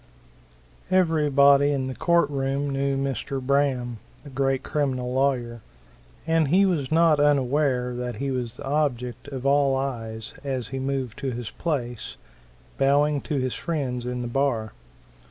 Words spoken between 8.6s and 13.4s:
object of all eyes as he moved to his place, bowing to